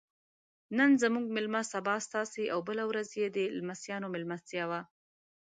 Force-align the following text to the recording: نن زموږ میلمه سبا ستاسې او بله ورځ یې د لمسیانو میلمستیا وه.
نن 0.77 0.91
زموږ 1.03 1.25
میلمه 1.35 1.61
سبا 1.73 1.95
ستاسې 2.07 2.43
او 2.53 2.59
بله 2.69 2.83
ورځ 2.89 3.09
یې 3.19 3.27
د 3.35 3.37
لمسیانو 3.59 4.07
میلمستیا 4.13 4.63
وه. 4.69 4.81